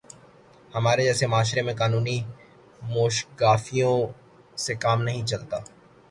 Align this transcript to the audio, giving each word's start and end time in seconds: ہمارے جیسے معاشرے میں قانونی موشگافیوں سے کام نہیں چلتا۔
ہمارے 0.75 1.03
جیسے 1.03 1.25
معاشرے 1.27 1.61
میں 1.61 1.73
قانونی 1.81 2.17
موشگافیوں 2.83 3.97
سے 4.63 4.73
کام 4.83 4.99
نہیں 5.03 5.25
چلتا۔ 5.27 5.57